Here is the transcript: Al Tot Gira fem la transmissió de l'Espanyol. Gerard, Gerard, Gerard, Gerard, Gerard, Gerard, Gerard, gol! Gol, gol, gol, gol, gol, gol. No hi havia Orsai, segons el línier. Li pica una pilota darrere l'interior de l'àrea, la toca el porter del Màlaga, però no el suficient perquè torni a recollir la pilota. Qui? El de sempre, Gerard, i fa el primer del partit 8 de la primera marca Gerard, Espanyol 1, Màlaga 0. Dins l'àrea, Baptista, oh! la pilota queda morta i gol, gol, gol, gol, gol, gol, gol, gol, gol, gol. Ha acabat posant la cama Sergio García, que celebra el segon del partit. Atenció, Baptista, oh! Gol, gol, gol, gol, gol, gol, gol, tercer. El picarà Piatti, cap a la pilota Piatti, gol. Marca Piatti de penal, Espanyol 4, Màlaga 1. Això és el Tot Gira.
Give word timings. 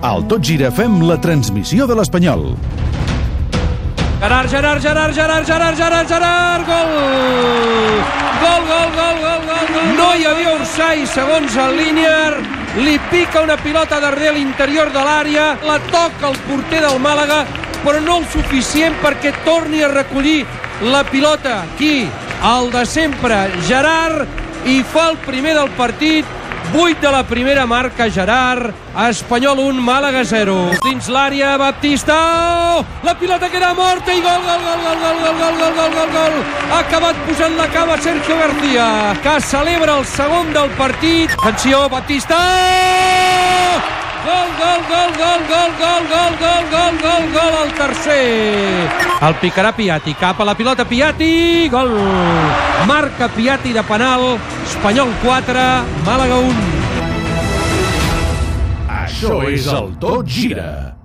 Al 0.00 0.28
Tot 0.30 0.44
Gira 0.46 0.68
fem 0.70 1.00
la 1.02 1.16
transmissió 1.18 1.86
de 1.90 1.94
l'Espanyol. 1.98 2.52
Gerard, 4.20 4.50
Gerard, 4.50 4.82
Gerard, 4.82 5.14
Gerard, 5.14 5.46
Gerard, 5.46 5.76
Gerard, 5.76 6.08
Gerard, 6.08 6.66
gol! 6.68 6.92
Gol, 8.38 8.62
gol, 8.68 8.92
gol, 8.94 9.18
gol, 9.24 9.42
gol, 9.48 9.66
gol. 9.74 9.90
No 9.98 10.08
hi 10.14 10.24
havia 10.30 10.54
Orsai, 10.54 11.02
segons 11.06 11.56
el 11.58 11.76
línier. 11.80 12.38
Li 12.78 12.94
pica 13.10 13.42
una 13.42 13.58
pilota 13.58 13.98
darrere 13.98 14.36
l'interior 14.38 14.92
de 14.94 15.02
l'àrea, 15.02 15.50
la 15.66 15.80
toca 15.90 16.30
el 16.30 16.38
porter 16.46 16.84
del 16.84 17.02
Màlaga, 17.02 17.42
però 17.82 17.98
no 17.98 18.20
el 18.22 18.26
suficient 18.30 18.94
perquè 19.02 19.34
torni 19.44 19.82
a 19.82 19.90
recollir 19.90 20.44
la 20.94 21.02
pilota. 21.10 21.64
Qui? 21.78 22.06
El 22.54 22.70
de 22.70 22.86
sempre, 22.86 23.48
Gerard, 23.66 24.28
i 24.66 24.84
fa 24.86 25.08
el 25.10 25.18
primer 25.26 25.58
del 25.58 25.74
partit 25.74 26.37
8 26.74 27.00
de 27.00 27.10
la 27.10 27.22
primera 27.24 27.64
marca 27.66 28.10
Gerard, 28.10 28.74
Espanyol 29.08 29.58
1, 29.58 29.80
Màlaga 29.80 30.24
0. 30.24 30.70
Dins 30.84 31.08
l'àrea, 31.08 31.56
Baptista, 31.56 32.16
oh! 32.78 32.84
la 33.02 33.14
pilota 33.18 33.48
queda 33.48 33.72
morta 33.74 34.12
i 34.12 34.20
gol, 34.20 34.42
gol, 34.44 34.60
gol, 34.66 34.82
gol, 34.84 34.98
gol, 35.00 35.16
gol, 35.38 35.56
gol, 35.56 35.74
gol, 35.78 35.94
gol, 35.96 36.10
gol. 36.12 36.36
Ha 36.70 36.80
acabat 36.80 37.16
posant 37.26 37.56
la 37.56 37.68
cama 37.72 37.96
Sergio 37.96 38.36
García, 38.36 39.16
que 39.22 39.40
celebra 39.40 39.96
el 39.98 40.04
segon 40.04 40.52
del 40.52 40.68
partit. 40.76 41.32
Atenció, 41.38 41.88
Baptista, 41.88 42.36
oh! 42.36 43.80
Gol, 44.28 44.48
gol, 44.60 44.82
gol, 44.92 45.12
gol, 45.16 45.40
gol, 45.48 45.72
gol, 45.80 46.04
gol, 46.12 46.27
tercer. 47.88 48.88
El 49.22 49.34
picarà 49.40 49.72
Piatti, 49.72 50.14
cap 50.18 50.40
a 50.40 50.46
la 50.46 50.54
pilota 50.54 50.84
Piatti, 50.88 51.68
gol. 51.72 51.94
Marca 52.86 53.28
Piatti 53.28 53.72
de 53.72 53.82
penal, 53.82 54.36
Espanyol 54.66 55.14
4, 55.24 55.66
Màlaga 56.06 56.42
1. 56.44 56.54
Això 59.00 59.42
és 59.48 59.66
el 59.72 59.92
Tot 60.00 60.28
Gira. 60.28 60.97